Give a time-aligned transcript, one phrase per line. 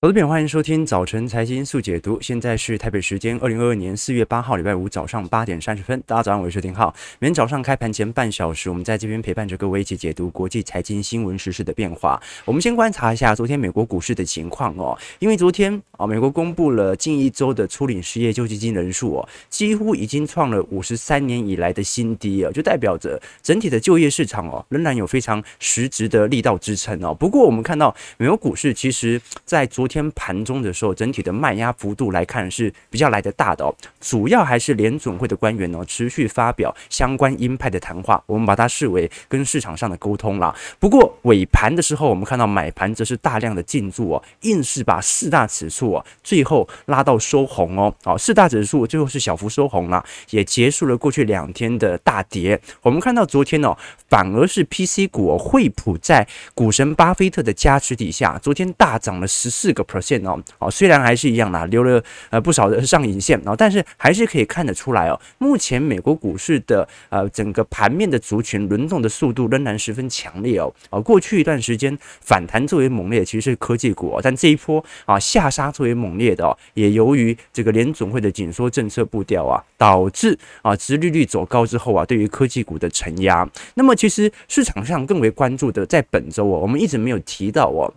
[0.00, 2.20] 投资朋友，欢迎收听早晨财经速解读。
[2.20, 6.00] 现在是台北时间二零二二年四月八号礼拜五早上八点三十分。
[6.06, 6.94] 大家早上好，我是丁浩。
[7.18, 12.22] 每天早上开盘前半小时，我们在这边陪伴着各位一起解读国际财经新闻时事的变化。
[12.44, 27.12] 我们先观察一下昨天美国股市的情况哦，因为昨天啊，美国公布了近一周的初领失业救济金人数哦，几乎已经创了五十三年以来的新低啊，就代表着整体的就业市场哦，仍然有非常实质的力道支撑哦。
[27.12, 33.74] 不过我们看到美国股市其实在昨天盘中的时候，整体的卖压幅度来看是比较来得大的哦。
[34.00, 40.54] 主要还是联准会的官员呢，持续发表相关鹰派的谈话，我们把它视为跟市场上的沟通啦。
[40.78, 47.94] 不过尾盘的时候，我们看到买盘则是大量的进驻哦，硬是把四大指数哦最后拉到收红哦。
[48.04, 52.60] 好，四大指数最后是小幅收红了，也结束了过去两天的大跌。
[52.82, 53.76] 我们看到昨天哦，
[54.08, 60.26] 反而是 PC 股，惠普在股神巴菲特的加持底下，昨天大涨了十四个 percent。
[60.28, 83.48] 哦，哦，虽然还是一样啦，留了呃不少的上影线哦，但是还是可以看得出来哦，目前美国股市的呃整个盘面的族群轮动的速度仍然十分强烈哦，啊，过去一段时间反弹最为猛烈其实是科技股哦，但这一波啊下杀最为猛烈的哦，也由于这个联总会的紧缩政策步调啊，导致啊殖利率走高之后啊，对于科技股的承压。
[83.74, 87.92] 那么其实市场上更为关注的，在本周哦，我们一直没有提到哦。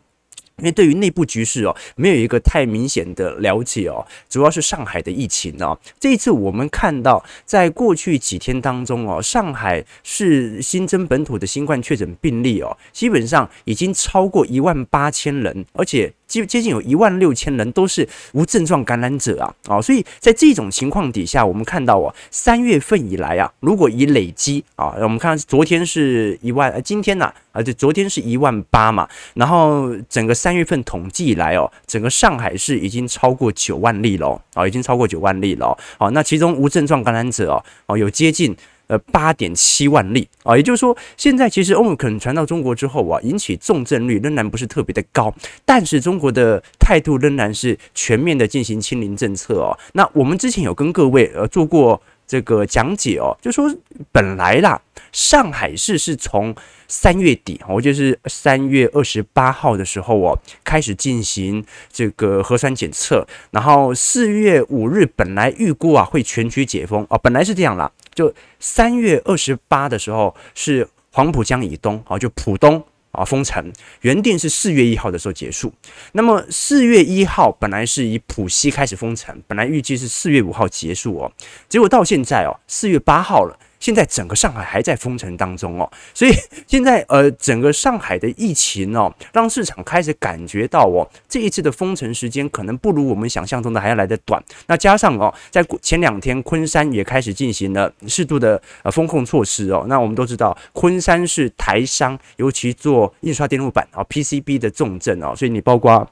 [0.58, 5.78] 因为对于内部局势哦，没有一个太明显的了解哦，主要是上海的疫情哦。
[6.00, 16.14] 这一次我们看到，在过去几天当中哦，上海市新增本土的新冠确诊病例哦，基本上已经超过一万八千人，而且。
[16.32, 38.56] 接接近有一万六千人都是无症状感染者啊，啊，所以在这种情况底下，我们看到哦，三月份以来啊，如果以累积啊，我们看昨天是一万，今天呢，啊，就昨天是一万八嘛，然后整个三月份统计以来哦，整个上海市已经超过九万例了，啊，已经超过九万例了，啊，那其中无症状感染者哦，哦，有接近。
[38.92, 49.72] 呃，八点七万例啊，也就是说，现在其实欧盟可能传到中国之后啊，引起重症率仍然不是特别的高，但是中国的态度仍然是全面的进行清零政策哦。
[49.94, 52.02] 那我们之前有跟各位呃做过
[52.32, 53.70] 这个讲解哦，就说
[54.10, 54.82] 本来啦，
[55.12, 56.56] 上海市是从
[56.88, 61.62] 三月底，我就是三月二十八号的时候哦，开始进行
[61.92, 67.92] 这个核酸检测，然后四月五日本来预估啊会全区解封哦，本来是这样啦。
[68.16, 75.74] 就三月二十八的时候是黄浦江以东啊，就浦东啊封城，原定是四月一号的时候结束。
[76.14, 81.32] 那么四月一号本来是以浦西开始封城，本来预计是四月五号结束哦，
[81.70, 83.58] 结果到现在哦，四月八号了。
[83.82, 86.32] 现在整个上海还在封城当中哦，所以
[86.68, 94.42] 现在呃，整个上海的疫情哦，让市场开始感觉到哦，这一次的封城时间可能不如我们想象中的还要来得短。
[94.68, 99.84] 那加上哦，在前两天昆山也开始进行了适度的呃封控措施哦。
[99.90, 106.08] 那我们都知道，昆山是台商，尤其做印刷电路板啊 PCB 的重镇哦，所以你包括。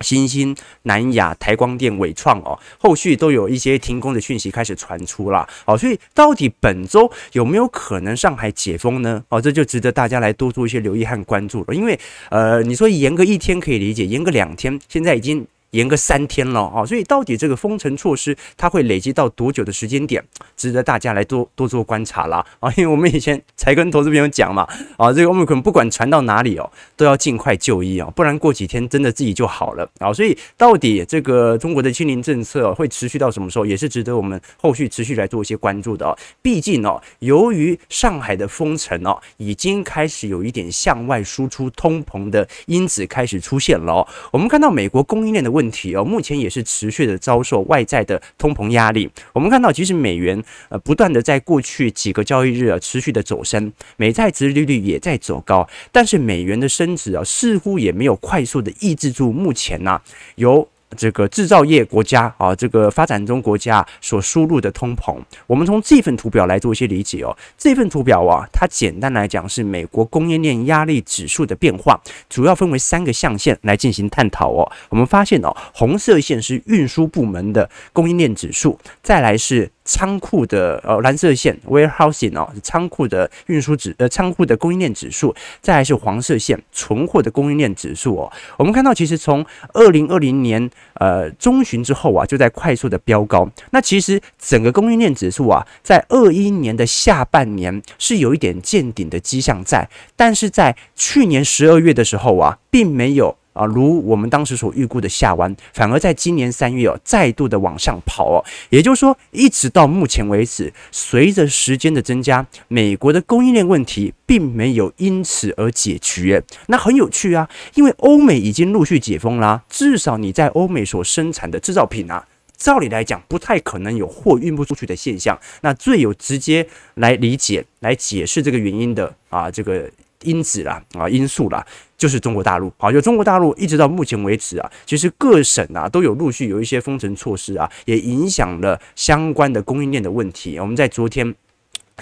[0.00, 9.24] 新兴、南亚、台光电、伟创哦，后续都有一些停工的讯息开始传出了哦，所以到底本周有没有可能上海解封呢？
[9.28, 11.74] 哦，这就值得大家来多做一些留意和关注了。
[11.74, 11.98] 因为
[12.30, 15.46] 呃，你说延个一天可以理解，延个两天，现在已经。
[15.70, 20.22] 延个三天了啊，所以到底这个封城措施它会累积到多久的时间点，
[20.56, 22.72] 值得大家来多多做观察啦啊！
[22.76, 24.66] 因为我们以前才跟投资朋友讲嘛
[24.96, 30.12] 啊，这个 Omicron 不管传到哪里哦，都要尽快就医哦，不然过几天真的自己就好了啊！
[30.12, 36.16] 所以到底这个中国的清零政策会持续到什么时候，也是值得我们后续持续来做一些关注的哦。
[36.40, 44.08] 毕竟哦，由于上海的封城哦，已经开始有一点向外输出通膨的因子开始出现了哦。
[44.30, 49.08] 我们看到美国供应链的问题哦，目前也是持续的遭受外在的通膨压力。
[49.32, 60.00] 我们看到，其实美元呃不断的在过去几个交易日啊持续的走升，美债值利率也在走高，但是美元的升值啊似乎也没有快速的抑制住目前呢、
[60.34, 60.68] 由。
[60.96, 65.16] 这个制造业国家啊，这个发展中国家所输入的通膨，
[65.46, 67.36] 我们从这份图表来做一些理解哦。
[67.56, 74.72] 这份图表啊，它简单来讲是美国供应链压力指数的变化，主要分为三个象限来进行探讨哦。
[74.88, 79.70] 我们发现哦，红色线是运输部门的供应链指数，再来是。
[79.86, 88.30] 仓库的呃蓝色线 warehousing 哦，仓库的运输指呃仓库的供应链指数，再是黄色线存货的供应链指数哦。
[88.58, 93.48] 我们看到其实从二零二零年呃中旬之后啊，就在快速的飙高。
[93.70, 103.36] 那其实整个供应链指数啊，在二一年的下半年是有一点见顶的迹象在，但是在去年十二月的时候啊，并没有。
[103.56, 108.44] 啊，如我们当时所预估的下弯，反而在今年三月哦，再度的往上跑哦。
[108.68, 116.44] 也就是说，一直到目前为止，随着时间的增加，美国的供应链问题并没有因此而解决。
[116.66, 122.26] 那很有趣啊，因为欧美已经陆续解封啦，至少你在欧美所生产的制造品啊，
[122.58, 125.38] 照理来讲不太可能有货运不出去的现象。
[125.62, 129.90] 那最有直接来理解、来解释这个原因的啊，这个。
[130.22, 131.64] 因子啦啊，因素啦，
[131.96, 132.72] 就是中国大陆。
[132.78, 140.58] 好，就中国大陆一直到目前为止啊，其实各省啊都有陆续有一些封城措施啊，也影响了相关的供应链的问题。
[140.58, 141.34] 我们在昨天。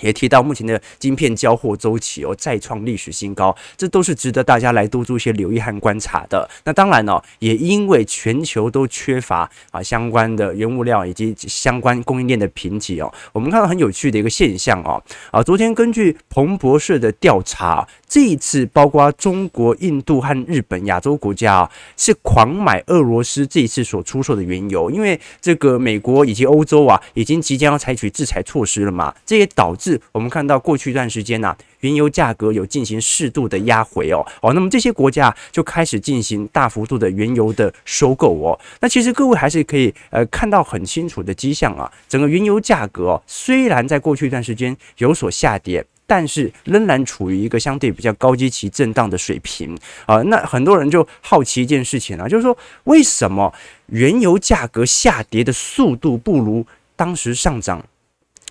[0.00, 6.50] 也提到目前的晶片交货周期哦，再创历史新高，这都是值得大家来多做一些留意和观察的。
[6.64, 15.00] 那当然呢，也因为全球都缺乏啊相关的原物料以及相关供应链的评级哦，我们看到很有趣的一个现象哦，
[15.30, 30.00] 啊，昨天根据彭博社的调查，这一次包括中国、印度和日本亚洲国家啊，是狂买俄罗斯这一次所出售的原油，因为这个美国以及欧洲啊，已经即将要采取制裁措施了嘛，这也导致。
[30.12, 38.56] 我们看到过去一段时间呐、啊，原油价格有进行适度的压回哦哦，那么这些国家就开始进行大幅度的原油的收购哦。
[38.78, 50.16] 那其实各位还是可以呃看到很清楚的迹象啊，整个原油价格哦，虽然在过去一段时间有所下跌，但是仍然处于一个相对比较高基期震荡的水平啊。
[50.22, 53.52] 那很多人就好奇一件事情啊，就是说为什么
[53.86, 56.66] 原油价格下跌的速度不如
[56.96, 57.84] 当时上涨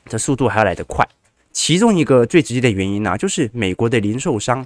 [0.05, 1.07] 的速度还要来得快？
[1.51, 4.65] 其中一个最直接的原因呢、就是美国的零售商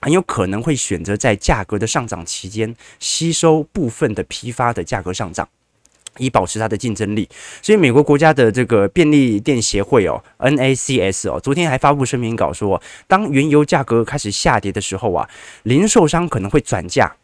[0.00, 5.48] 很有可能会选择在价格的上涨期间吸收部分的批发的价格上涨，
[6.18, 7.28] 以保持它的竞争力。
[7.62, 15.28] 所以，美国国家的这个便利店协会哦 （NACS） 哦，昨天还发布声明稿说，当原油价格开始下跌的时候啊，
[15.64, 17.16] 零售商可能会转嫁。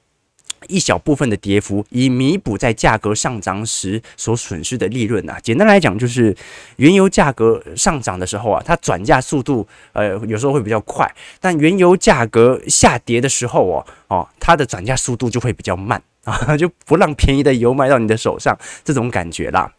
[0.68, 5.38] 一小部分的跌幅，以弥补在价格上涨时所损失的利润呐。
[5.42, 6.36] 简单来讲，就是
[6.76, 11.06] 原油价格上涨的时候啊，它转嫁速度呃有时候会比较快；
[11.40, 19.72] 但原油价格下跌的时候哦哦，它的转嫁速度就会比较慢啊，就不让便宜的油卖到你的手上，这种感觉啦。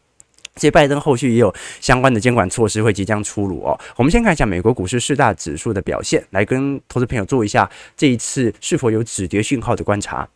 [0.58, 3.80] 所以拜登后续也有相关的监管措施会即将出炉哦。
[3.96, 10.28] 我们先看一下美国股市四大指数的表现，来跟投资朋友做一下这一次是否有止跌讯号的观察。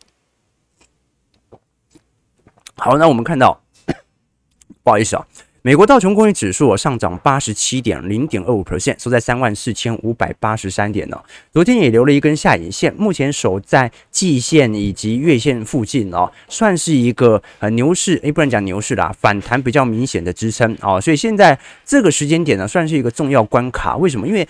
[2.76, 3.60] 好，那我们看到，
[4.82, 5.26] 不好意思啊，
[5.66, 11.20] 美国道琼工业指数上涨八十七点零点二五 percent，收在三万四千五百八十三点呢。
[11.52, 21.00] 昨天也留了一根下影线，目前守在季线以及月线附近哦，算是一个呃牛市，诶，不能讲牛市啦，反弹比较明显的支撑哦。
[21.00, 23.96] 所以现在这个时间点呢，算是一个重要关卡。
[23.96, 24.28] 为什么？
[24.28, 24.48] 因为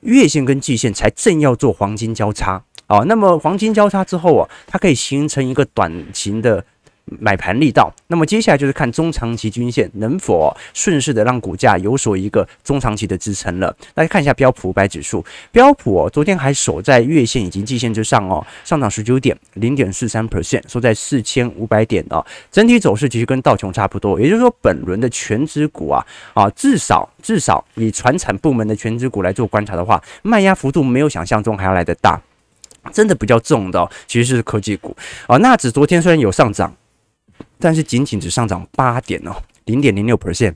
[0.00, 3.06] 月线跟季线才正要做黄金交叉哦。
[3.06, 6.62] 那么黄金交叉之后啊，它可以形成一个短型的。
[7.20, 13.74] 买盘力道，那么接下来就是看中长期均线能否顺势的让股价有所一个中长期的支撑了。
[13.94, 22.24] 大家看一下标普五百指数，标普哦，昨天还守在月线以及季线之上哦，上涨十九点零点四三 percent，收在四千五百点哦。
[22.50, 32.20] 整体走势其实跟道琼差不多，也就是说本轮的权值股啊啊，至少至少以传产部门的权值股来做观察的话，卖压幅度没有想象中还要来得大，
[32.92, 34.96] 真的比较重的其实是科技股
[35.26, 35.36] 啊。
[35.38, 36.74] 纳指昨天虽然有上涨。
[37.58, 39.32] 但是仅仅只上涨八点哦，
[39.64, 40.54] 零点零六 percent。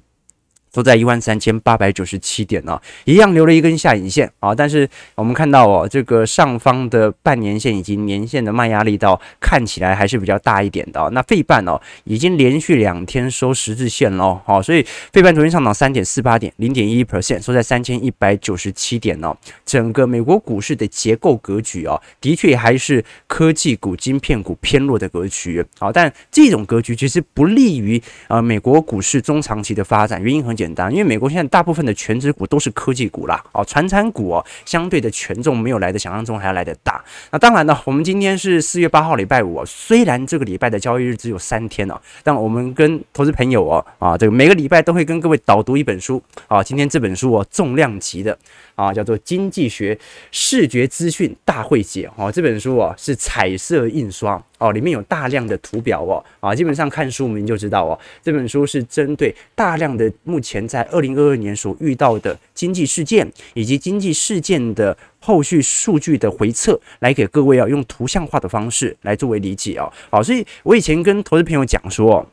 [0.73, 4.55] 都在一万三千八百九十七点呢，一样留了一根下影线啊。
[4.55, 11.11] 但是我们看到哦，这个上方的半年线以及年线的卖压力道看起来还是比较大一点的。
[11.11, 19.37] 那费半哦，已经连续两天收十字线喽，好，所以费半昨天上涨三点四八点，零点一 percent，收在三千一百九十七点哦。
[19.67, 25.62] 整个美国股市的结构格局哦，的确还是科技股、晶片股偏弱的格局。
[25.79, 30.62] 好，但这种格局其实不利于呃美国股市中长期的发展，原因很简。
[30.62, 37.02] 简单，因为美国现在大部分的全值股都是科技股啦，哦，传产股哦，相对的权重没有来的想象中还要来的大。
[37.31, 48.38] 那当然呢，我们今天是四月八号礼拜五，虽然这个礼拜的交易日只有三天哦，但我们跟投资朋友哦，啊，这个每个礼拜都会跟各位导读一本书啊，今天这本书哦，重量级的。
[48.75, 49.97] 啊，叫做《经济学
[50.31, 69.92] 视觉资讯大汇解》哦，这本书哦是彩色印刷哦，里面有大量的图表哦，啊，基本上看书名就知道哦，这本书是针对大量的目前在二零二二年所遇到的经济事件以及经济事件的后续数据的回测，来给各位啊用图像化的方式来作为理解哦。
[70.11, 72.25] 好，所以我以前跟投资朋友讲说，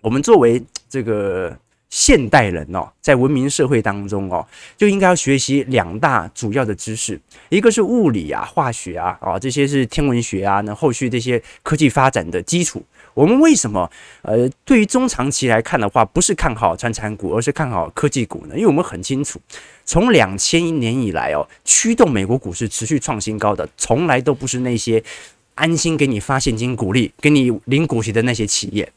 [0.00, 1.56] 我们作为这个。
[1.92, 4.44] 现代人哦，在文明社会当中哦，
[4.78, 7.20] 就应该要学习两大主要的知识，
[7.50, 12.82] 一个是物理啊、化学啊，啊这些是天文学啊，那后续这些科技发展的基础。
[13.12, 13.90] 我们为什么
[14.22, 18.54] 呃，对于中长期来看的话，不是看好传产股，而是看好科技股呢？
[18.54, 19.38] 因为我们很清楚，
[19.84, 25.04] 从两千年以来哦，驱动美国股市持续创新高的，从来都不是那些
[25.56, 28.90] 安心给你发现金股利、给你领股息的那些企业。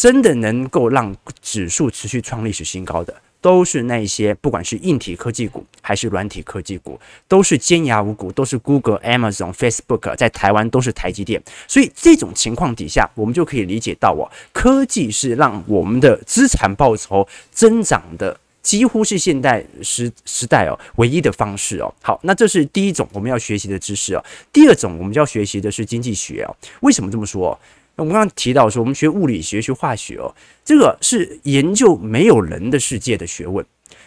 [0.00, 11.42] 真的能够让指数持续创历史新高的，都是那些不管是硬体科技股还是软体科技股，都是尖牙五股，都是 Google、Amazon、Facebook，在台湾都是台积电。
[11.68, 21.94] 所以这种情况底下，我们就可以理解到哦，科技是让我们的资产报酬增长的，几乎是现代时时代哦唯一的方式哦。
[22.00, 24.24] 好，那这是第一种我们要学习的知识哦。
[24.50, 26.56] 第二种我们就要学习的是经济学哦。
[26.80, 27.60] 为什么这么说？
[28.00, 33.64] 我们刚刚提到说，我们学物理学、学化学哦，这个是研究没有人的世界的学问。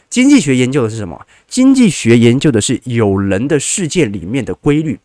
[0.09, 1.27] 经济学研究的是什么？
[1.47, 4.99] 经济学研究的是有人的世界里面的规律。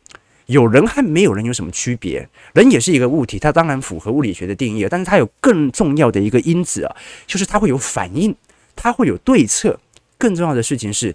[0.47, 2.27] 有人和没有人有什么区别？
[2.55, 8.35] 人也是一个物体，它当然符合物理学的定义，但是它有更重要的一个因子啊，就是它会有反应，
[8.75, 9.79] 它会有对策。
[10.17, 11.15] 更重要的事情是，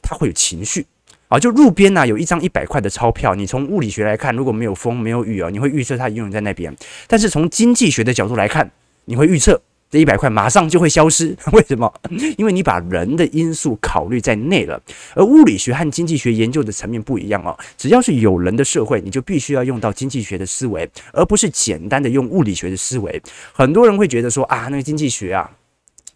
[0.00, 0.86] 它会有情绪。
[1.32, 6.76] 啊，就路边呢，有一张一百块的钞票，你从物理学来看，如果没有风没有雨啊，你会预测它永远在那边。
[7.06, 8.70] 但是从经济学的角度来看，
[9.06, 9.58] 你会预测
[9.90, 11.34] 这一百块马上就会消失。
[11.52, 11.90] 为什么？
[12.36, 14.78] 因为你把人的因素考虑在内了。
[15.14, 17.58] 而物理学和经济学研究的层面不一样哦。
[17.78, 23.22] 只要是有人的社会，你就必须要用到经济学的思维，而不是简单的用物理学的思维。
[23.54, 25.50] 很多人会觉得说啊，那个经济学啊。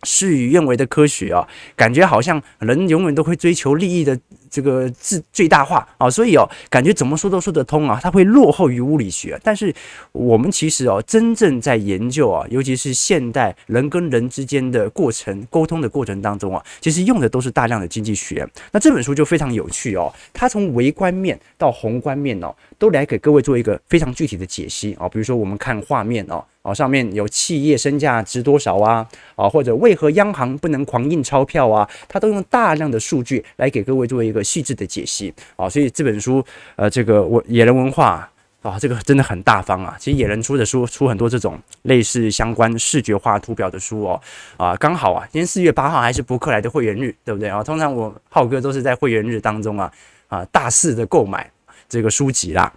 [0.02, 1.44] 事与愿违的科学啊，
[1.74, 4.16] 感觉好像人永远都会追求利益的
[4.56, 9.38] 这个最最大化啊，所以哦，感觉怎么说都说得通啊，它会落后于物理学。
[9.44, 9.74] 但是
[10.12, 18.48] 我们其实哦，真正在研究啊，尤其是现代人跟人之间的过程沟通的过程当中啊，其实用的都是大量的经济学。
[18.72, 25.08] 那这本书就非常有趣哦，它从微观面到宏观面哦，都来给各位做一个非常具体的解析啊。
[25.08, 26.44] 比如说我们看画面哦。
[26.62, 29.06] 哦，上面有企业身价值多少啊？
[29.36, 31.88] 啊，或者为何央行不能狂印钞票啊？
[32.08, 35.68] 它都用大量的数据来给各位做一个细致的解析啊。
[35.68, 38.28] 所以这本书，呃，这个我野人文化
[38.62, 39.96] 啊，这个真的很大方啊。
[39.96, 44.20] 其实野人出的书出很多这种类似相关视觉化图表的书哦。
[44.56, 47.62] 啊，刚好啊，今天四月八号还是博客来的会员日，对不对啊？
[47.62, 49.92] 通常我浩哥都是在会员日当中啊
[50.26, 51.48] 啊大肆的购买
[51.88, 52.72] 这个书籍啦。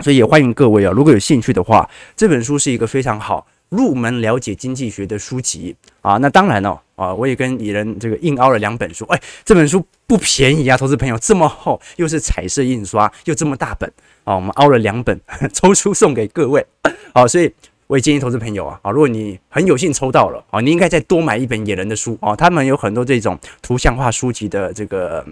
[0.00, 6.16] 所以也欢迎各位啊，如果有兴趣的话，这本书是一个非常好入门了解经济学的书籍啊。
[6.16, 13.88] 那当然了啊，我也跟野人这个硬凹了两本书，哎，这本书不便宜啊，投资朋友这么厚，又是彩色印刷，又这么大本
[14.24, 15.20] 啊，我们凹了两本
[15.54, 16.66] 抽出送给各位。
[17.12, 17.52] 好，所以
[17.86, 25.24] 我也建议投资朋友啊，啊，如果你很有幸抽到了啊，你应该再多买一本野人的书啊，他们有很多这种图像化书籍的这个。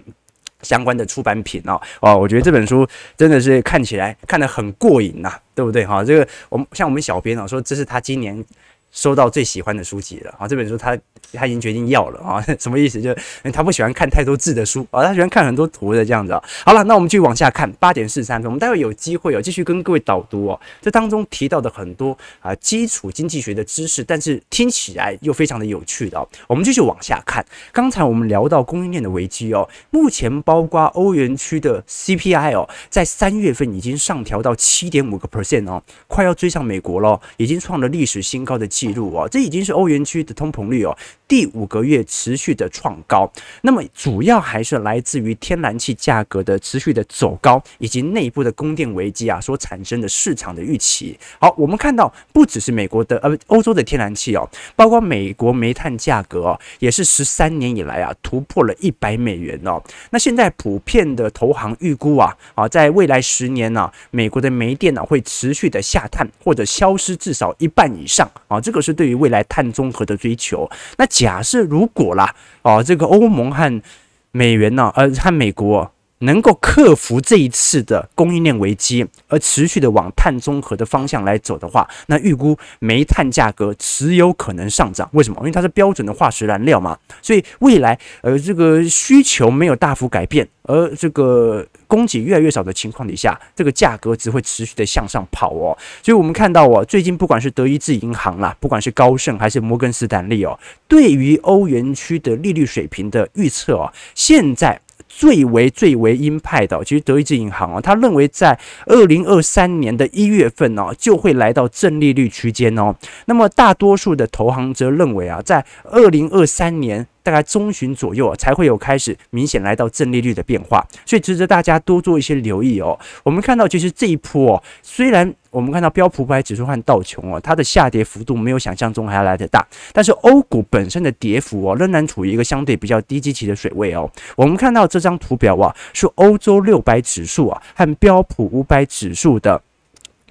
[0.62, 6.02] 相关的出版品哦，哦，我觉得这本书真的是看起来看得很过瘾呐，对不对哈？
[6.02, 8.44] 这个我们像我们小编啊说，这是他今年
[8.92, 10.96] 收到最喜欢的书籍了啊，这本书他。
[11.34, 13.00] 他已经决定要了啊， 什么意思？
[13.00, 16.38] 就是他不喜欢看太多字的书啊，他喜欢看很多图的这样子。
[16.62, 20.60] 好了，那我们继续往下看，八点四十三分，我们待会有机会哦，继续跟各位导读哦。
[20.82, 26.28] 这当中提到的很多啊基础经济学的知识，但是听起来又非常的有趣的哦。
[26.46, 39.28] 我们继续往下看，刚才我们聊到供应链的危机哦，目前包括欧元区的 CPI 哦，在三月份已经上调到七点五个 percent 哦，快要追上美国了，已经创了历史新高的记录哦。
[39.30, 40.96] 这已经是欧元区的通膨率哦。
[41.28, 43.30] 第五个月持续的创高，
[43.62, 51.18] 那么主要还是来自于天然气价格的持续的走高，以及内部的供电危机啊所产生的市场的预期。
[51.38, 54.46] 好，我们看到不只是美国的呃欧洲的天然气哦，
[54.76, 59.82] 包括美国煤炭价格哦，也是十三年以来啊突破了一百美元哦。
[60.10, 70.66] 那现在普遍的投行预估啊啊，在未来十年呢、美国的煤电呢、会持续的下探或者消失至少一半以上啊，这这个是对于未来碳综合的追求。
[70.96, 73.82] 那假设如果啦，哦，这个欧盟和
[74.30, 85.08] 美元呢，呃，和美国能够克服这一次的供应链危机，而持续的往碳中和的方向来走的话，那预估煤炭价格只有可能上涨。
[85.12, 85.36] 为什么？
[85.40, 91.66] 因为它是标准的化石燃料嘛，所以未来呃，这个需求没有大幅改变，而这个。
[91.92, 95.76] 供给越来越少的情况底下，这个价格只会持续的向上跑哦。
[96.02, 104.80] 所以我们看到哦，最近不管是德意志银行啦，不管是高盛还是摩根斯坦利哦，对于欧元区的利率水平的预测哦，现在
[105.14, 112.94] 最为最为鹰派的，其实德意志银行啊，他认为在二零二三年的一月份呢，就会来到正利率区间哦。
[113.26, 117.06] 那么大多数的投行则认为啊，在二零二三年。
[117.22, 122.98] 大概中旬左右啊，才会有开始明显来到正利率的变化，所以值得大家多做一些留意哦。
[123.22, 134.10] 我们看到，其实这一波哦，虽然我们看到标普五百指数和道琼哦，它的下跌幅度没有想象中还要来得大，但是欧股本身的跌幅哦，仍然处于一个相对比较低基期的水位哦。
[134.36, 139.62] 我们看到这张图表啊，是欧洲六百指数啊和标普五百指数的。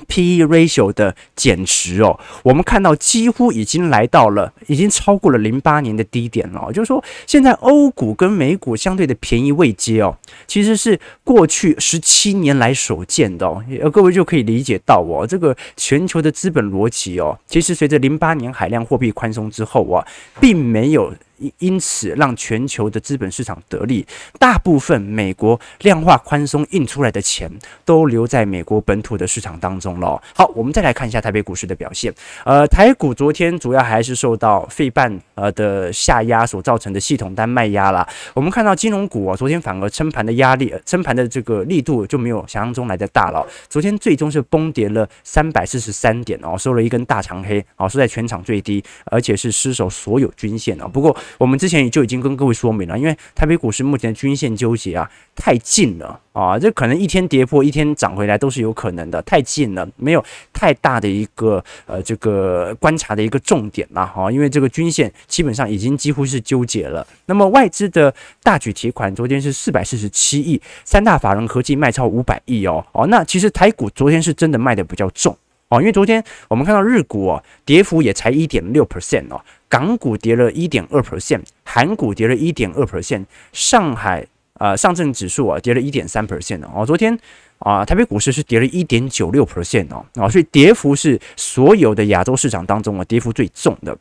[0.07, 6.71] P/E ratio 的减值哦，我们看到几乎已经来到了，已经超过了零八年的低点了。
[6.71, 10.17] 就是说，现在欧股跟美股相对的便宜位阶哦，
[10.47, 13.63] 其实是过去十七年来所见的哦。
[13.91, 20.05] 各位就可以理解到哦，这个全球的资本逻辑哦，其实随着零八年海量货币宽松之后啊，
[20.39, 21.13] 并没有。
[21.59, 24.05] 因此，让全球的资本市场得利，
[24.39, 27.49] 大部分美国量化宽松印出来的钱
[27.85, 30.21] 都留在美国本土的市场当中了。
[30.35, 32.13] 好，我们再来看一下台北股市的表现。
[32.45, 38.07] 呃，台股昨天主要还是受到费半呃的下压所造成的系统单卖压啦。
[38.33, 43.45] 我们看到金融股啊，昨天反而撑盘的压力，撑盘的这个力度就没有想象中来的大了。
[43.69, 50.87] 昨天最终是崩跌了三百四十三点哦，收了一根大长黑啊，收在全场最低，而且是失守所有均线啊。
[50.87, 60.23] 不过，我们之前也就已经跟各位说明了，因为台北股市目前的均线纠结啊太近了啊，这可能一天跌破一天涨回来都是有可能的，太近了，没有
[60.53, 67.05] 太大的一个呃这个观察的一个重点了哈，因为这个均线基本上已经几乎是纠结了。
[67.25, 75.35] 那么外资的大举提款，昨天是四百四十七亿，三大法人合计卖超五百亿哦哦，那其实台股昨天是真的卖的比较重
[75.69, 79.41] 哦，因为昨天我们看到日股哦跌幅也才一点六 percent 哦。
[79.71, 83.23] 港股跌了一点二 percent，韩股跌了一点二 percent，
[83.53, 84.27] 上海、
[84.59, 87.17] 呃、上证指数啊跌了一点三 percent 哦，昨天
[87.59, 93.97] 啊、台北股市是跌了一点九六 percent 哦，啊，所以跌幅是所有的亚洲市场当中啊跌幅最重的。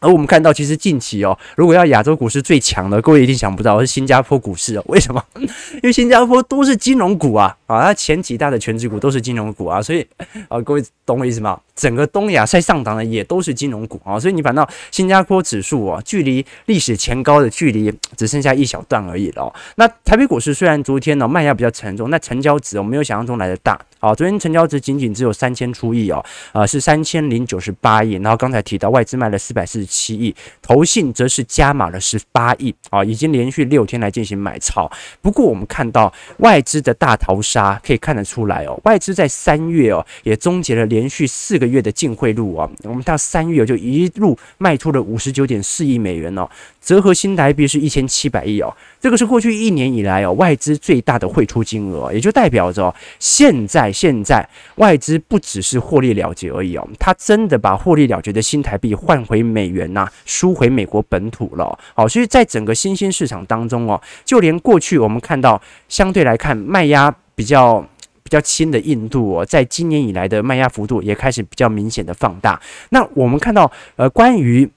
[0.00, 4.84] 而我们看到，其实近期哦，如果要亚洲股市最强的，各位一定想不到是新加坡股市哦。
[4.88, 5.24] 为什么？
[5.36, 10.06] 因为新加坡都是金融股啊，啊，它前几大的全职股都是金融股啊，所以
[10.48, 11.58] 啊，各位懂我意思吗？
[11.74, 19.52] 整个东亚在上档的也都是金融股啊，所以你反倒新加坡指数啊，距离历史前高的距离只剩下一小段而已了。
[19.76, 23.78] 那台北股市虽然昨天呢卖压比较沉重，那成交值哦没有想象中来的大。
[23.98, 28.12] 啊，昨天成交值仅仅只有三千出亿哦，啊是三千零九十八亿。
[28.16, 34.90] 然后刚才提到外资卖了四百四十七亿，投信则是加码了十八亿啊，已经连续六天来进行买超。
[35.22, 46.48] 不过我们看到外资的大逃杀，可以看得出来哦，外资在三月哦也终结了连续四个月的净汇入啊，我们到三月就一路卖出了五十九点四亿美元哦。
[46.80, 54.46] 折合新台币是一千七百亿哦，这个是过去一年以来哦外资最大的汇出金额，也就代表着现在现在
[54.76, 61.78] 外资不只是获利了结而已哦，它真的把获利了结的新台币换回美元呐，输回美国本土了。
[61.94, 67.82] 好，所以在整个新兴市场当中哦，就连过去我们看到相对来看卖压比较
[68.24, 72.60] 比较轻的印度哦，在今年以来的卖压幅度也开始比较明显的放大。
[72.88, 74.68] 那我们看到呃关于。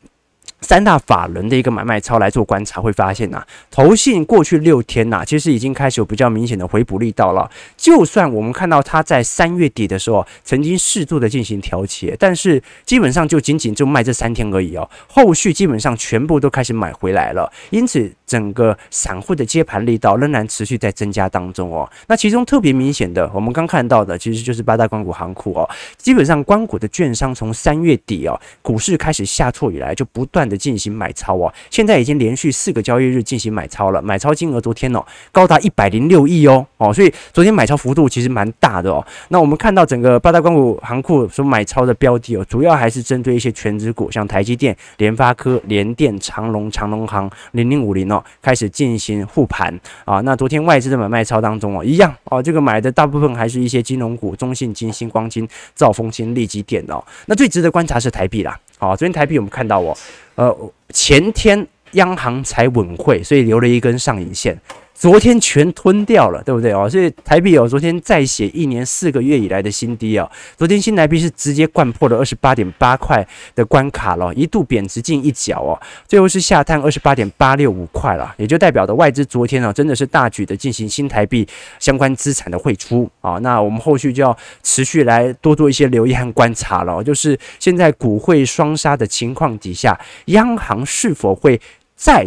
[0.62, 7.50] 三大法人的一个买卖超来做观察，会发现呐、投信过去六天呐、其实已经开始有比较明显的回补力道了。
[7.78, 17.52] 就算我们看到它在三月底的时候曾经适度的进行调节，但是基本上就仅仅就卖这三天而已哦，后续基本上全部都开始买回来了。
[17.70, 21.88] 因此，整个散户的接盘力道仍然持续在增加当中哦。
[22.08, 30.47] 那其中特别明显的，我们刚看到的其实就是八大官股行库哦，基本上官股的券商从三月底哦，股市开始下挫以来就不断。
[30.48, 39.06] 的进行买超哦，现在已经连续四个交易日进行买超了，买超金额昨天哦高达一百零六亿哦哦，所以昨天买超幅度其实蛮大的哦。
[39.30, 49.74] 那我们看到整个八大官股行库所买超的标的哦，主要还是针对一些全值股，像台积电、联发科、联电、长隆、长隆行、零零五零哦，开始进行护盘
[50.06, 50.22] 啊。
[50.22, 57.04] 那昨天外资的买卖超当中哦，一样哦，这个买的大部分还是一些金融股，中信金、星光金、兆丰金、力积电哦。
[57.26, 58.58] 那最值得观察是台币啦。
[58.80, 59.98] 好，昨天台币我们看到哦，
[60.36, 64.56] 呃，前天央行才稳会，所以留了一根上影线。
[65.00, 66.90] 昨天全吞掉了，对不对哦？
[66.90, 70.28] 所以台币哦，昨天再写一年四个月以来的新低哦。
[70.58, 81.48] 昨天新台币是直接掼破了二十八点八块的关卡了，一度贬值近一角哦，最后是下探二十八点八六五块了，也就代表着外资昨天啊真的是大举的进行新台币
[81.80, 83.34] 相关资产的汇出啊。
[83.44, 91.62] 那我们后续就要持续来多做一些留意和观察了，就是现在股汇双杀的情况底下，央行是否会
[91.96, 92.26] 再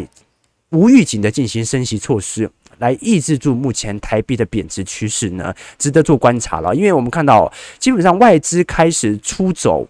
[0.70, 2.48] 无预警的进行升息措施？
[2.80, 5.54] 来抑制住目前台币的贬值趋势呢？
[5.78, 9.88] 值得做观察了，因为我们看到基本上外资开始出走。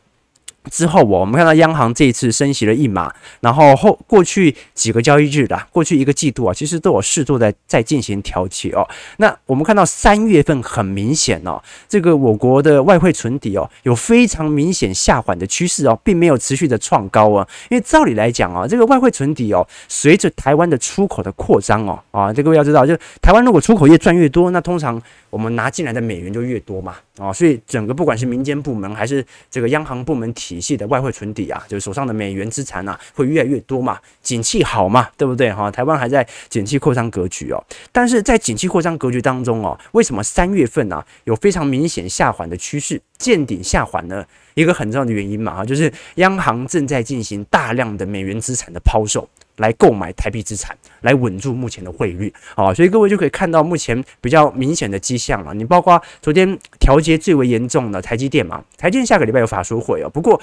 [0.71, 8.87] 之后，我们看到央行这一次升息了一码，然后后过去几个交易日的，过去一个季度啊，其实都有适度在在进行调节哦。
[9.17, 17.47] 那我们看到三月份很明显哦，这个我国的外汇存底哦，有非常明显下缓的趋势哦，并没有持续的创高啊。
[17.71, 35.71] 因为照理来讲啊，这个外汇存底哦，随着台湾的出口的扩张哦，啊，这个要知道，就台湾如果出口越赚越多，那通常我们拿进来的美元就越多嘛，啊，所以整个不管是民间部门还是这个央行部门体系的外汇存底啊，就是手上的美元资产啊，会越来越多嘛，景气好嘛，对不对哈？
[35.71, 37.63] 台湾还在景气扩张格局哦，
[37.93, 44.27] 但是在景气扩张格局当中哦，为什么三月份啊有非常明显下缓的趋势，见顶下缓呢？
[44.55, 49.27] 一个很重要的原因嘛哈，就是央行正在进行大量的美元资产的抛售。
[49.61, 55.55] 来购买台币资产，来稳住目前的汇率，好，所以各位就可以看到目前比较明显的迹象了。
[55.55, 60.09] 你包括昨天调节最为严重的台积电嘛，台积电下个礼拜有法说会哦。
[60.09, 60.41] 不过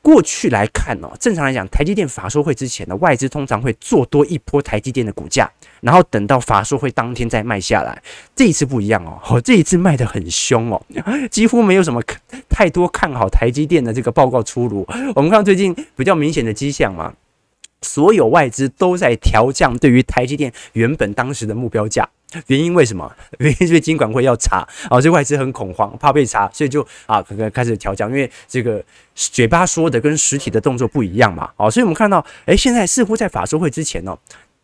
[0.00, 5.50] 过去来看哦，正常来讲，台积电法说会之前呢，外资通常会做多一波台积电的股价，
[5.80, 8.02] 然后等到法说会当天再卖下来。
[8.34, 10.80] 这一次不一样哦，这一次卖得很凶哦，
[11.30, 12.02] 几乎没有什么
[12.48, 14.86] 太多看好台积电的这个报告出炉。
[15.14, 17.12] 我们看最近比较明显的迹象嘛。
[17.84, 22.08] 所有外资都在调降对于台积电原本当时的目标价，
[22.46, 23.12] 原因为什么？
[23.38, 28.82] 原因是金管会要查啊，这外资很恐慌，怕被查，所以就啊，可能开始调降，因为这个
[29.14, 34.16] 嘴巴说的跟实体的动作不一样嘛，啊，所以我们看到，哎，现在似乎在法说会之前呢，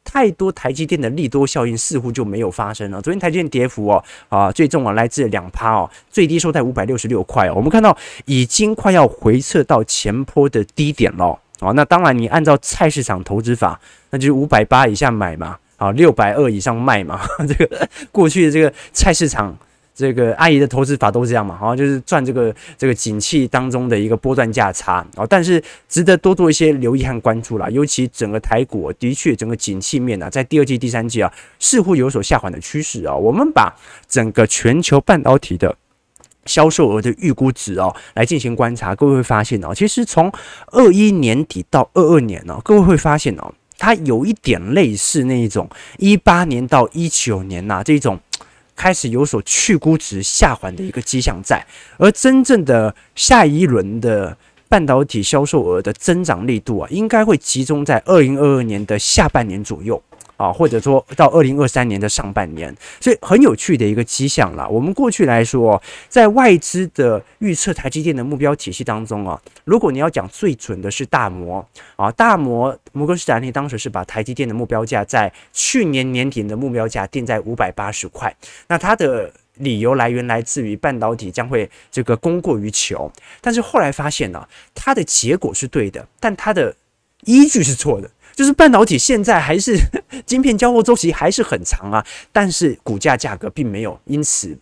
[0.02, 3.02] 太多台积电的利多效应似乎就没有发生了。
[3.02, 11.38] 昨天台积电跌幅哦，啊，最重啊来自两趴哦，最低收在五百六十六块哦，我们看到已经快要回撤到前波的低点了。
[11.74, 13.78] 那当然，你按照菜市场投资法，
[14.10, 17.20] 那就是五百八以下买嘛，啊，六百二以上卖嘛。
[17.46, 19.56] 这个过去的这个菜市场，
[19.94, 25.26] 这个阿姨的投资法都是这样嘛，好，就是赚这个这个景气当中的一个波段价差啊。
[25.28, 33.14] 但是值得多做一些留意和关注啦，尤其整个台股的确整个景气面啊，在第二季、第三季啊，似乎有所下缓的趋势啊。
[33.14, 33.74] 我们把
[34.08, 35.76] 整个全球半导体的。
[36.46, 40.32] 销售额的预估值哦，来进行观察，各位会发现哦，其实从
[40.68, 48.18] 二一年底到二二年哦，各位会发现哦，它有一点类似那一种一八年到一九年呐、这种
[48.74, 51.64] 开始有所去估值下缓的一个迹象在，
[51.98, 54.36] 而真正的下一轮的
[54.68, 60.02] 半导体销售额的增长力度啊，应该会集中在二零二二年的下半年左右。
[60.40, 64.66] 啊，或者说到二零二三年的上半年，所以很有趣的一个迹象啦。
[64.66, 71.62] 我们过去来说，在外资的预测台积电的目标体系当中啊，如果你要讲最准的是大摩
[71.96, 78.34] 啊，大摩摩根士丹利当时是把台积电的目标价在去年年底的目标价定在五百八十块，
[78.68, 86.74] 那它的理由来源来自于半导体将会这个供过于求，但是后来发现呢、它的结果是对的，但它的
[87.24, 88.10] 依据是错的。
[88.34, 89.76] 就是半导体现在还是
[90.26, 94.56] 晶片交货周期还是很长啊，但是股价价格并没有因此，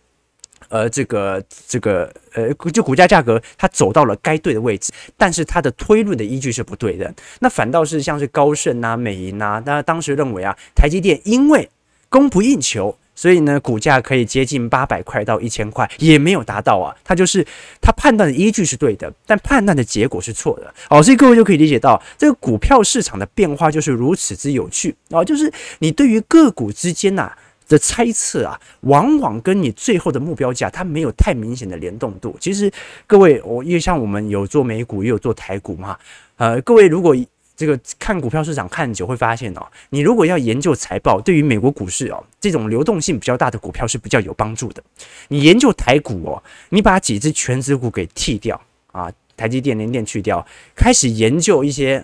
[0.69, 7.13] 呃，这个这个呃，就股价价格它走到了该对的位置，但是它的推论的依据是不对的。
[7.39, 11.69] 那反倒是像是高盛啊、美银啊，那当时认为啊，台积电因为
[12.09, 12.97] 供不应求。
[13.19, 16.95] 所以呢，股价可以接近八百块到一千块，也没有达到啊。
[17.03, 17.45] 他就是
[17.81, 20.73] 他判断的依据是对的，但判断的结果是错的。
[20.89, 25.21] 哦，所以各位就可以理解到，这个股票市场的变化就是如此之有趣啊。
[25.21, 27.29] 就是你对于个股之间呐
[27.67, 32.37] 的猜测啊，往往跟你最后的目标价它没有太明显的联动度。
[32.39, 32.71] 其实
[33.05, 35.97] 各位，我因为像我们有做美股，也有做台股嘛，
[36.37, 37.13] 呃，各位如果。
[37.59, 44.81] 这个看股票市场看久会发现哦，你如果要研究财报，对于美国股市哦，这种流动性比较大的股票是比较有帮助的。
[45.27, 48.61] 你研究台股哦，你把几只全值股给剔掉
[48.93, 52.01] 啊，台积电、联电去掉，开始研究一些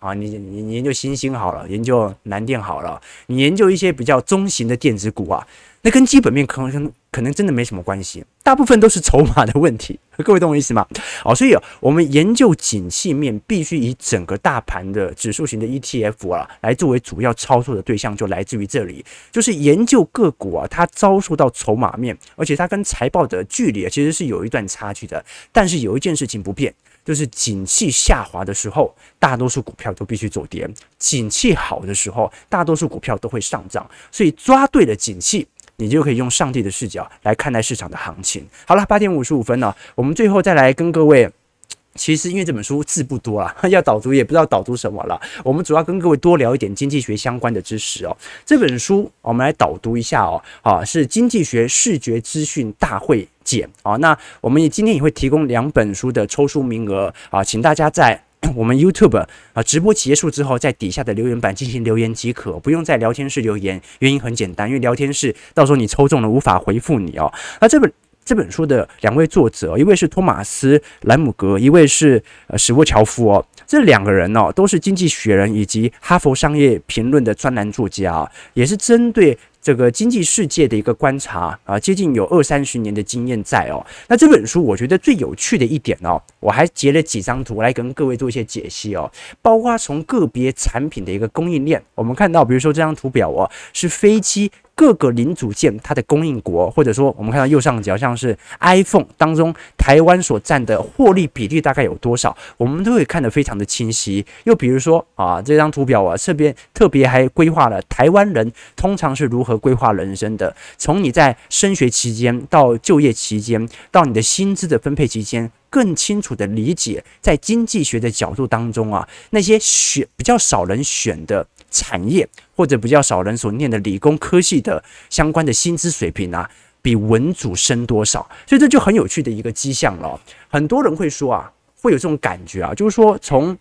[0.00, 5.46] 啊，你你你研究新兴好了，研究南电好了，你研究一些比较中型的电子股啊。
[5.82, 9.98] 那跟基本面可能可能真的没什么关系，大部分都是筹码的问题。
[10.22, 10.86] 各位懂我意思吗？
[11.24, 19.02] 哦，所以啊，我们研究景气面必须以整个大盘的指数型的 ETF 啊来作为主要操作的对象，就来自于这里，
[19.32, 25.24] 就是研究个股啊，它遭受到筹码面，而且它跟财报的距离啊其实是有一段差距的。
[25.50, 33.88] 但是有一件事情不变，就是景气下滑的时候，大多数股票都必须走跌；景气好的时候，大多数股票都会上涨。
[34.12, 35.48] 所以抓对了景气。
[35.76, 38.46] 你就可以用上帝的视角来看待市场的行情。
[38.66, 41.30] 好了，八点五十五分了，我们最后再来跟各位
[41.96, 45.18] 其实因为这本书字不多啊， 要导读也不知道导读什么了。
[45.42, 48.14] 我们主要跟各位多聊一点经济学相关的知识哦。
[48.44, 53.96] 这本书我们来导读一下哦，啊，是《经济学视觉资讯大会简》啊。
[53.96, 58.22] 那我们也今天也会提供两本书的抽书名额啊，请大家在
[58.54, 59.18] 我们 YouTube
[59.52, 63.80] 啊直播结束之后，在底下的留言板进行留言即可，不用在聊天室留言。
[63.98, 67.32] 原因很简单，因为聊天室到时候你抽中了无法回复你哦。
[67.60, 67.92] 那这本。
[68.24, 73.46] 这本书的两位作者，一位是托马斯·兰姆格，一位是呃史沃乔夫哦。
[73.68, 83.84] 这两个人哦，都是《经济学人》以及《哈佛商业评论》的专栏作家啊，也是针对这个经济世界的一个观察啊，接近有二三十年的经验在哦。
[84.06, 89.10] 那这本书我觉得最有趣的一点哦，我还截了几张图来跟各位做一些解析哦，
[89.42, 94.52] 包括从个别产品的一个供应链，我们看到，比如说这张图表哦，是飞机。
[94.76, 104.24] 各个零组件它的供应国，或者说我们看到右上角像是 iPhone 当中台湾所占的获利比例大概有多少，我们都会看得非常的清晰。
[104.44, 122.28] 又比如说啊，这张图表啊，这边特别还规划了台湾人通常是如何规划人生的，从你在升学期间到就业期间，到你的薪资的分配期间，更清楚的理解在经济学的角度当中啊，那些选比较少人选的产业。
[122.56, 128.26] 或者比较少人所念的理工科系的相关的薪资水平啊，比文组升多少？
[128.46, 130.18] 所以这就很有趣的一个迹象了。
[130.48, 133.54] 很多人会说啊，会有这种感觉啊，就是说从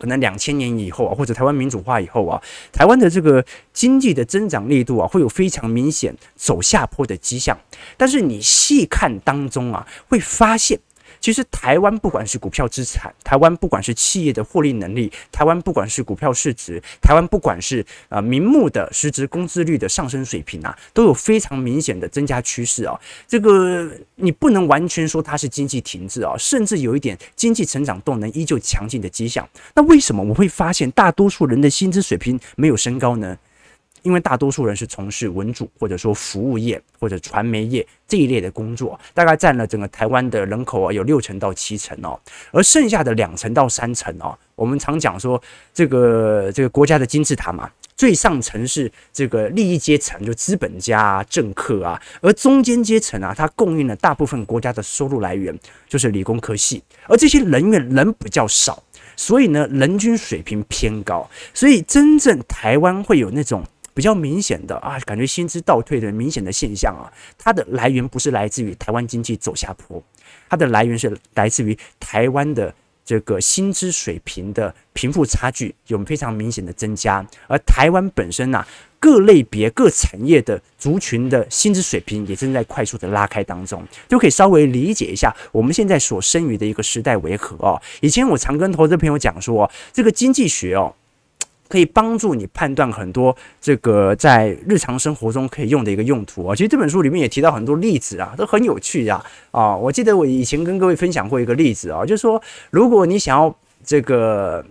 [0.00, 7.56] 可能两千年以后啊，或者台湾民主化以后啊，台湾的这个经济的增长力度啊，会有非常明显走下坡的迹象。
[7.96, 10.80] 但是你细看当中啊，会发现。
[11.26, 22.96] 其实台湾不管是股票资产，台湾不管是企业的获利能力，台湾不管是股票市值，台湾不管是呃名目的实质工资率的上升水平啊，都有非常明显的增加趋势啊。
[23.26, 29.48] 这个你不能完全说它是经济停滞啊，甚至有一点经济成长动能依旧强劲的迹象。
[29.74, 33.36] 那为什么我会发现大多数人的薪资水平没有升高呢？
[34.06, 42.16] 因为大多数人是从事文主或者说服务业或者传媒业这一类的工作，大概占了整个台湾的人口啊有六成到七成哦，
[42.52, 45.42] 而剩下的两成到三成哦，我们常讲说
[45.74, 55.52] 这个这个国家的金字塔嘛，最上层是这个利益阶层，就资本家、政客啊，而中间阶层啊，它供应了大部分国家的收入来源，
[55.88, 58.80] 就是理工科系，而这些人员人比较少，
[59.16, 63.64] 所以呢，人均水平偏高，所以真正台湾会有那种。
[63.96, 70.02] 比较明显的啊，感觉薪资倒退的明显的现象啊，它的来源不是来自于台湾经济走下坡，
[70.50, 72.74] 它的来源是来自于台湾的
[73.06, 78.68] 这个薪资水平的贫富差距有非常明显的增加，而台湾本身呐、啊，
[79.00, 87.80] 各类别各产业的族群的薪资水平也正在快速的拉开当中，就可以稍微理解一下我们现在所生于的一个时代为何哦。
[88.02, 90.94] 以前我常跟投资朋友讲说，这个经济学哦。
[91.68, 96.54] 可以帮助你判断很多这个在日常生活中可以用的一个用途啊。
[96.54, 99.24] 其实这本书里面也提到很多例子啊，都很有趣啊。
[99.50, 104.64] 啊，我记得我以前跟各位分享过一个例子啊，就是说，如果你想要这个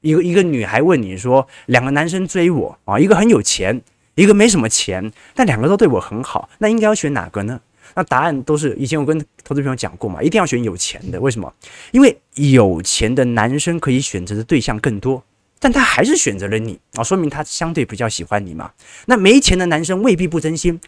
[0.00, 3.80] 一个一个女孩问你说，两个男生追我啊，一个很有钱，
[4.14, 7.60] 一个没什么钱，但两个都对我很好，那应该要选哪个呢？
[7.94, 11.20] 那答案都是以前我跟投资朋友讲过嘛，一定要选有钱的。
[11.20, 11.52] 为什么？
[11.90, 15.22] 因为有钱的男生可以选择的对象更多。
[15.62, 18.72] 但他还是选择了你啊，说明他相对比较喜欢你嘛。
[19.06, 20.80] 那没钱的男生未必不真心，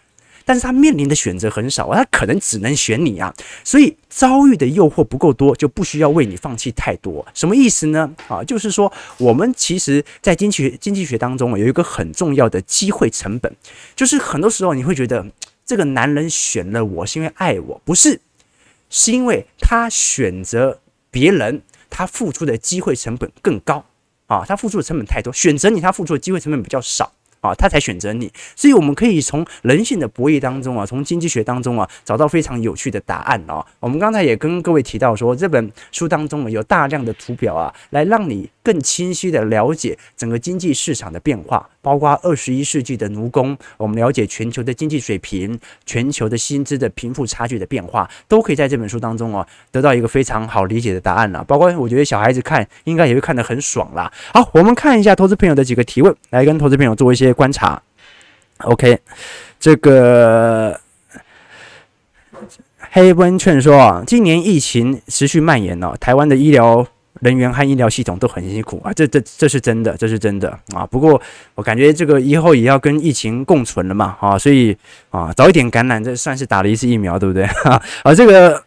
[0.44, 3.32] 但是他面临的选择很少，他可能只能选你啊。
[3.62, 7.24] 所以遭遇的诱惑不够多，就不需要为你放弃太多。
[7.32, 8.12] 什么意思呢？
[8.26, 13.54] 啊，就是说我们其实在经济学经济学当中有一个很重要的机会成本，
[13.94, 15.24] 就是很多时候你会觉得
[15.64, 18.20] 这个男人选了我是因为爱我，不是，
[18.90, 20.80] 是因为他选择
[21.12, 23.87] 别人，他付出的机会成本更高。
[24.26, 27.12] 啊，他付出的成本太多，选择你，他付出的机会成本比较少。
[27.40, 33.62] 啊，他才选择你，所以我们可以从人性的博弈当中啊，从经济学当中啊，找到非常有趣的答案啊。
[33.80, 51.44] 我们刚才也跟各位提到说，这本书当中有大量的图表啊，来让你更清晰的了解整个经济市场的变化，包括二十一世纪的奴工，我们了解全球的经济水平、全球的薪资的贫富差距的变化，都可以在这本书当中啊，得到一个非常好理解的答案了。
[51.44, 54.11] 包括我觉得小孩子看应该也会看得很爽啦。
[54.33, 57.35] 好，我们看一下投资朋友的几个提问，来跟投资朋友做一些。
[57.35, 57.83] 观察
[58.59, 58.97] ，OK，
[59.59, 60.81] 这个
[62.92, 66.87] 黑温劝说啊，今年疫情持续蔓延了，台湾的医疗
[67.24, 70.87] 人员和医疗系统都很辛苦啊，这这这是真的，这是真的啊。
[70.87, 71.20] 不过
[71.54, 74.76] 我感觉这个以后也要跟疫情共存了嘛，啊，所以
[75.10, 77.44] 啊，早一点感染，这算是打了一次疫苗，对不对？
[77.64, 78.62] 啊，这个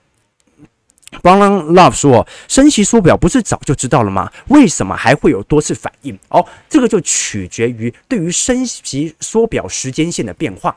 [1.22, 4.32] Brown Love 说：“升息缩表不是早就知道了吗？
[4.48, 6.17] 为什么还会有多次反应？
[6.30, 10.76] 哦，这个就取决于对于升息缩表时间线的变化。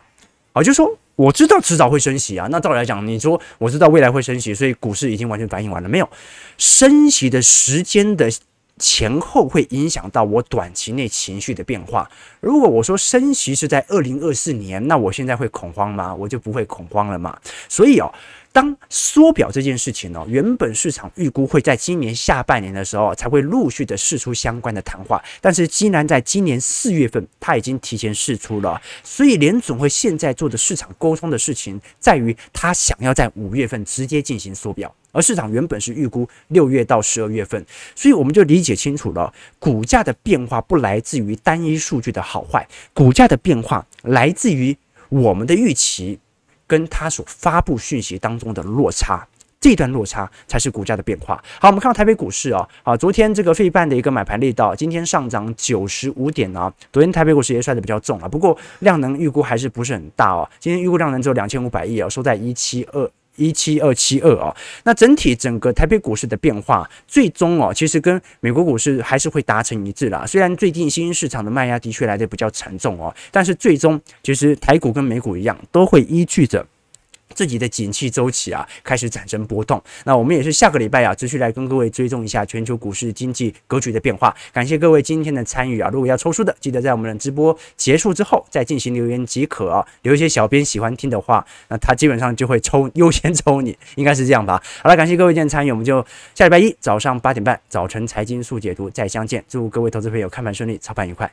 [0.52, 2.48] 啊，就说我知道迟早会升息啊。
[2.50, 6.08] 那照理来讲，你说我知道未来会升息，所以股市已经完全反应完了没有？
[6.56, 8.30] 升息的时间的
[8.78, 12.10] 前后会影响到我短期内情绪的变化。
[12.40, 16.14] 如果我说升息是在二零二四年，那我现在会恐慌吗？
[16.14, 17.38] 我就不会恐慌了嘛。
[17.68, 18.10] 所以哦。”
[18.52, 44.76] 当缩表这件事情呢，原本市场预估会在今年下半年的时候才会陆续的释出相关的谈话，但是既然在今年四月份，他已经提前释出了，所以联总会现在做的市场沟通的事情，在于他想要在五月份直接进行缩表，而市场原本是预估六月到十二月份，所以我们就理解清楚了，股价的变化不来自于单一数据的好坏，股价的变化来自于
[45.08, 46.18] 我们的预期。
[46.70, 49.26] 跟他所发布讯息当中的落差，
[49.60, 51.34] 这段落差才是股价的变化。
[51.58, 56.72] 好，我们看到台北股市啊，啊，昨天这个费半的一个买盘力道，今天上涨九十五点啊。
[56.92, 60.48] 昨天台北股市也摔得比较重啊，不过量能预估还是不是很大哦。
[60.60, 63.10] 今天预估量能只有两千五百亿啊，收在一七二。
[63.40, 70.26] 一七二七二啊，那整体整个台北股市的变化，最终哦，其实跟美国股市还是会达成一致啦。
[70.26, 76.66] 虽然最近新兴市场的卖压的确来的比较沉重哦，但是最终其实台股跟美股一样，都会依据着。
[77.34, 79.82] 自己的景气周期啊，开始产生波动。
[80.04, 84.34] 那我们也是下个礼拜啊，继续来跟各位追踪一下全球股市经济格局的变化。
[84.52, 85.90] 感谢各位今天的参与啊！
[85.92, 89.86] 如果要抽书的，记得在我们的直播结束之后再进行留言即可啊。
[90.02, 94.62] 留一些小编喜欢听的话，那他基本上就会抽优先抽你， 应该是这样吧？
[94.82, 99.44] 好了，感谢各位今天参与，我们就下礼拜一早上八点半早晨财经速解读再相见。
[99.48, 101.30] 祝各位投资朋友看盘顺利，操盘愉快。